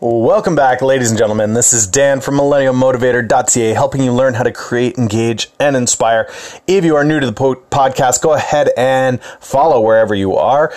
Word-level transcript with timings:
Welcome 0.00 0.56
back, 0.56 0.82
ladies 0.82 1.10
and 1.10 1.16
gentlemen. 1.16 1.54
This 1.54 1.72
is 1.72 1.86
Dan 1.86 2.20
from 2.20 2.34
MillennialMotivator.ca, 2.34 3.74
helping 3.74 4.02
you 4.02 4.12
learn 4.12 4.34
how 4.34 4.42
to 4.42 4.50
create, 4.50 4.98
engage, 4.98 5.50
and 5.60 5.76
inspire. 5.76 6.28
If 6.66 6.84
you 6.84 6.96
are 6.96 7.04
new 7.04 7.20
to 7.20 7.26
the 7.26 7.32
po- 7.32 7.54
podcast, 7.54 8.20
go 8.20 8.32
ahead 8.34 8.70
and 8.76 9.22
follow 9.38 9.80
wherever 9.80 10.12
you 10.12 10.34
are. 10.34 10.72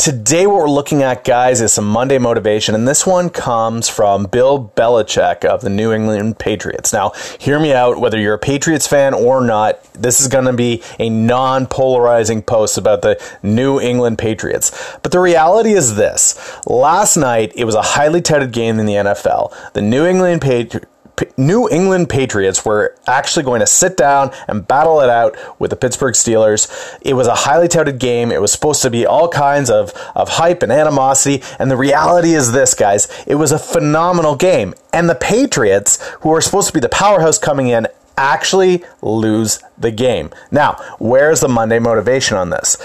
Today, 0.00 0.46
what 0.46 0.56
we're 0.56 0.70
looking 0.70 1.02
at, 1.02 1.24
guys, 1.24 1.60
is 1.60 1.74
some 1.74 1.86
Monday 1.86 2.16
motivation, 2.16 2.74
and 2.74 2.88
this 2.88 3.06
one 3.06 3.28
comes 3.28 3.90
from 3.90 4.24
Bill 4.24 4.72
Belichick 4.74 5.44
of 5.44 5.60
the 5.60 5.68
New 5.68 5.92
England 5.92 6.38
Patriots. 6.38 6.90
Now, 6.90 7.10
hear 7.38 7.60
me 7.60 7.74
out, 7.74 8.00
whether 8.00 8.18
you're 8.18 8.32
a 8.32 8.38
Patriots 8.38 8.86
fan 8.86 9.12
or 9.12 9.44
not, 9.44 9.84
this 9.92 10.18
is 10.18 10.28
going 10.28 10.46
to 10.46 10.54
be 10.54 10.82
a 10.98 11.10
non 11.10 11.66
polarizing 11.66 12.40
post 12.40 12.78
about 12.78 13.02
the 13.02 13.22
New 13.42 13.78
England 13.78 14.16
Patriots. 14.16 14.70
But 15.02 15.12
the 15.12 15.20
reality 15.20 15.72
is 15.72 15.96
this 15.96 16.34
last 16.66 17.18
night, 17.18 17.52
it 17.54 17.66
was 17.66 17.74
a 17.74 17.82
highly 17.82 18.22
touted 18.22 18.52
game 18.52 18.78
in 18.78 18.86
the 18.86 18.94
NFL. 18.94 19.54
The 19.74 19.82
New 19.82 20.06
England 20.06 20.40
Patriots 20.40 20.89
New 21.36 21.68
England 21.68 22.08
Patriots 22.08 22.64
were 22.64 22.94
actually 23.06 23.44
going 23.44 23.60
to 23.60 23.66
sit 23.66 23.96
down 23.96 24.30
and 24.48 24.66
battle 24.66 25.00
it 25.00 25.10
out 25.10 25.36
with 25.58 25.70
the 25.70 25.76
Pittsburgh 25.76 26.14
Steelers. 26.14 26.68
It 27.02 27.14
was 27.14 27.26
a 27.26 27.34
highly 27.34 27.68
touted 27.68 27.98
game. 27.98 28.30
It 28.30 28.40
was 28.40 28.52
supposed 28.52 28.82
to 28.82 28.90
be 28.90 29.06
all 29.06 29.28
kinds 29.28 29.70
of, 29.70 29.92
of 30.14 30.28
hype 30.28 30.62
and 30.62 30.72
animosity. 30.72 31.42
And 31.58 31.70
the 31.70 31.76
reality 31.76 32.34
is 32.34 32.52
this, 32.52 32.74
guys, 32.74 33.08
it 33.26 33.36
was 33.36 33.52
a 33.52 33.58
phenomenal 33.58 34.36
game. 34.36 34.74
And 34.92 35.08
the 35.08 35.14
Patriots, 35.14 35.98
who 36.20 36.32
are 36.34 36.40
supposed 36.40 36.68
to 36.68 36.74
be 36.74 36.80
the 36.80 36.88
powerhouse 36.88 37.38
coming 37.38 37.68
in, 37.68 37.86
actually 38.16 38.84
lose 39.00 39.62
the 39.78 39.90
game. 39.90 40.30
Now, 40.50 40.74
where's 40.98 41.40
the 41.40 41.48
Monday 41.48 41.78
motivation 41.78 42.36
on 42.36 42.50
this? 42.50 42.76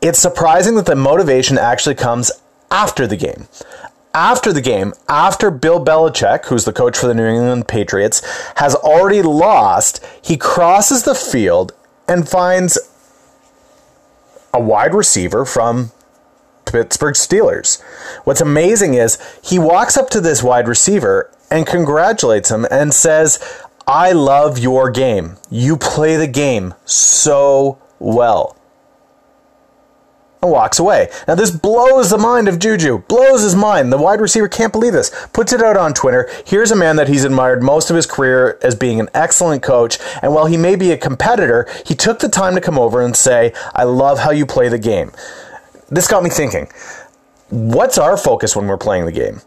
It's 0.00 0.18
surprising 0.18 0.76
that 0.76 0.86
the 0.86 0.94
motivation 0.94 1.58
actually 1.58 1.96
comes 1.96 2.30
after 2.70 3.06
the 3.06 3.16
game 3.16 3.48
after 4.16 4.50
the 4.50 4.62
game, 4.62 4.94
after 5.10 5.50
Bill 5.50 5.84
Belichick, 5.84 6.46
who's 6.46 6.64
the 6.64 6.72
coach 6.72 6.96
for 6.96 7.06
the 7.06 7.14
New 7.14 7.26
England 7.26 7.68
Patriots, 7.68 8.22
has 8.56 8.74
already 8.74 9.20
lost, 9.20 10.02
he 10.22 10.38
crosses 10.38 11.02
the 11.02 11.14
field 11.14 11.72
and 12.08 12.26
finds 12.26 12.78
a 14.54 14.58
wide 14.58 14.94
receiver 14.94 15.44
from 15.44 15.92
Pittsburgh 16.64 17.14
Steelers. 17.14 17.82
What's 18.24 18.40
amazing 18.40 18.94
is 18.94 19.18
he 19.44 19.58
walks 19.58 19.98
up 19.98 20.08
to 20.10 20.22
this 20.22 20.42
wide 20.42 20.66
receiver 20.66 21.30
and 21.50 21.66
congratulates 21.66 22.50
him 22.50 22.66
and 22.70 22.94
says, 22.94 23.38
I 23.86 24.12
love 24.12 24.58
your 24.58 24.90
game. 24.90 25.36
You 25.50 25.76
play 25.76 26.16
the 26.16 26.26
game 26.26 26.72
so 26.86 27.78
well 27.98 28.55
and 30.42 30.50
walks 30.50 30.78
away. 30.78 31.08
Now, 31.26 31.34
this 31.34 31.50
blows 31.50 32.10
the 32.10 32.18
mind 32.18 32.48
of 32.48 32.58
Juju, 32.58 32.98
blows 33.08 33.42
his 33.42 33.54
mind. 33.54 33.92
The 33.92 33.98
wide 33.98 34.20
receiver 34.20 34.48
can't 34.48 34.72
believe 34.72 34.92
this. 34.92 35.10
Puts 35.32 35.52
it 35.52 35.62
out 35.62 35.76
on 35.76 35.94
Twitter. 35.94 36.28
Here's 36.44 36.70
a 36.70 36.76
man 36.76 36.96
that 36.96 37.08
he's 37.08 37.24
admired 37.24 37.62
most 37.62 37.90
of 37.90 37.96
his 37.96 38.06
career 38.06 38.58
as 38.62 38.74
being 38.74 39.00
an 39.00 39.08
excellent 39.14 39.62
coach. 39.62 39.98
And 40.22 40.34
while 40.34 40.46
he 40.46 40.56
may 40.56 40.76
be 40.76 40.92
a 40.92 40.96
competitor, 40.96 41.66
he 41.84 41.94
took 41.94 42.18
the 42.18 42.28
time 42.28 42.54
to 42.54 42.60
come 42.60 42.78
over 42.78 43.02
and 43.02 43.16
say, 43.16 43.52
I 43.74 43.84
love 43.84 44.20
how 44.20 44.30
you 44.30 44.46
play 44.46 44.68
the 44.68 44.78
game. 44.78 45.12
This 45.88 46.08
got 46.08 46.22
me 46.22 46.30
thinking 46.30 46.68
what's 47.48 47.96
our 47.96 48.16
focus 48.16 48.56
when 48.56 48.66
we're 48.66 48.76
playing 48.76 49.06
the 49.06 49.12
game? 49.12 49.40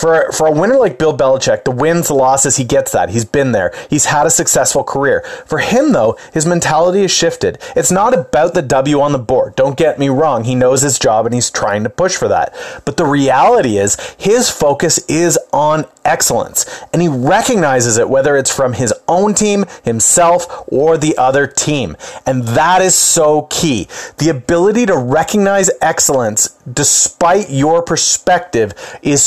For, 0.00 0.32
for 0.32 0.46
a 0.46 0.50
winner 0.50 0.78
like 0.78 0.98
Bill 0.98 1.14
Belichick, 1.14 1.64
the 1.64 1.70
wins, 1.70 2.08
the 2.08 2.14
losses, 2.14 2.56
he 2.56 2.64
gets 2.64 2.92
that. 2.92 3.10
He's 3.10 3.26
been 3.26 3.52
there. 3.52 3.70
He's 3.90 4.06
had 4.06 4.26
a 4.26 4.30
successful 4.30 4.82
career. 4.82 5.20
For 5.44 5.58
him, 5.58 5.92
though, 5.92 6.16
his 6.32 6.46
mentality 6.46 7.02
has 7.02 7.10
shifted. 7.10 7.58
It's 7.76 7.90
not 7.90 8.14
about 8.14 8.54
the 8.54 8.62
W 8.62 9.00
on 9.02 9.12
the 9.12 9.18
board. 9.18 9.56
Don't 9.56 9.76
get 9.76 9.98
me 9.98 10.08
wrong. 10.08 10.44
He 10.44 10.54
knows 10.54 10.80
his 10.80 10.98
job 10.98 11.26
and 11.26 11.34
he's 11.34 11.50
trying 11.50 11.84
to 11.84 11.90
push 11.90 12.16
for 12.16 12.28
that. 12.28 12.54
But 12.86 12.96
the 12.96 13.04
reality 13.04 13.76
is, 13.76 13.98
his 14.16 14.48
focus 14.48 14.98
is 15.06 15.38
on 15.52 15.84
excellence. 16.02 16.64
And 16.94 17.02
he 17.02 17.08
recognizes 17.08 17.98
it 17.98 18.08
whether 18.08 18.38
it's 18.38 18.54
from 18.54 18.72
his 18.72 18.94
own 19.06 19.34
team, 19.34 19.66
himself, 19.84 20.64
or 20.68 20.96
the 20.96 21.18
other 21.18 21.46
team. 21.46 21.96
And 22.24 22.44
that 22.44 22.80
is 22.80 22.94
so 22.94 23.42
key. 23.50 23.86
The 24.16 24.30
ability 24.30 24.86
to 24.86 24.96
recognize 24.96 25.70
excellence 25.82 26.56
despite 26.72 27.50
your 27.50 27.82
perspective 27.82 28.72
is 29.02 29.22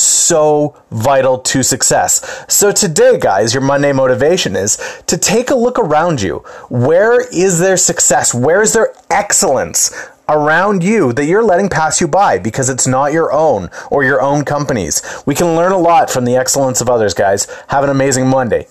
vital 0.92 1.38
to 1.40 1.64
success. 1.64 2.46
So 2.48 2.72
today, 2.72 3.18
guys, 3.20 3.54
your 3.54 3.64
Monday 3.64 3.92
motivation 3.92 4.56
is 4.56 4.78
to 5.08 5.18
take 5.18 5.50
a 5.50 5.56
look 5.56 5.80
around 5.80 6.22
you. 6.22 6.38
Where 6.70 7.22
is 7.34 7.60
there 7.60 7.78
success? 7.78 8.34
Where 8.34 8.62
is 8.62 8.74
there 8.74 8.94
excellence? 9.10 10.10
around 10.30 10.82
you 10.82 11.12
that 11.12 11.26
you're 11.26 11.44
letting 11.44 11.68
pass 11.68 12.00
you 12.00 12.08
by 12.08 12.40
because 12.40 12.70
it's 12.70 12.88
not 12.88 13.12
your 13.12 13.34
own 13.34 13.70
or 13.92 14.06
your 14.06 14.22
own 14.22 14.46
company's. 14.46 15.02
We 15.26 15.36
can 15.36 15.58
learn 15.58 15.74
a 15.74 15.78
lot 15.78 16.10
from 16.10 16.24
the 16.24 16.38
excellence 16.38 16.80
of 16.80 16.90
others, 16.90 17.14
guys. 17.14 17.46
Have 17.68 17.84
an 17.84 17.90
amazing 17.90 18.28
Monday. 18.28 18.68